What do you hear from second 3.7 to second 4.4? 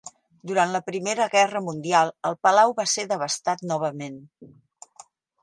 novament.